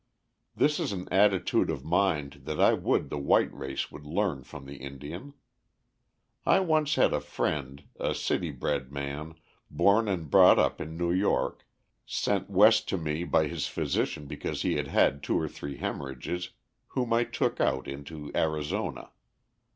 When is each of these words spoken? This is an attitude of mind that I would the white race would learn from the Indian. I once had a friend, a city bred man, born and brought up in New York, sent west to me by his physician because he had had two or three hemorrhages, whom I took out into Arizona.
This 0.55 0.79
is 0.79 0.91
an 0.93 1.07
attitude 1.11 1.69
of 1.69 1.85
mind 1.85 2.41
that 2.45 2.59
I 2.59 2.73
would 2.73 3.11
the 3.11 3.19
white 3.19 3.53
race 3.53 3.91
would 3.91 4.03
learn 4.03 4.41
from 4.41 4.65
the 4.65 4.77
Indian. 4.77 5.35
I 6.43 6.59
once 6.59 6.95
had 6.95 7.13
a 7.13 7.21
friend, 7.21 7.83
a 7.99 8.15
city 8.15 8.49
bred 8.49 8.91
man, 8.91 9.35
born 9.69 10.07
and 10.07 10.27
brought 10.31 10.57
up 10.57 10.81
in 10.81 10.97
New 10.97 11.11
York, 11.11 11.67
sent 12.03 12.49
west 12.49 12.89
to 12.89 12.97
me 12.97 13.23
by 13.25 13.45
his 13.45 13.67
physician 13.67 14.25
because 14.25 14.63
he 14.63 14.73
had 14.77 14.87
had 14.87 15.21
two 15.21 15.39
or 15.39 15.47
three 15.47 15.77
hemorrhages, 15.77 16.49
whom 16.87 17.13
I 17.13 17.23
took 17.23 17.59
out 17.61 17.87
into 17.87 18.31
Arizona. 18.33 19.11